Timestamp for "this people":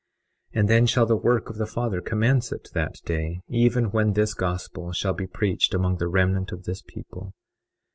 6.63-7.35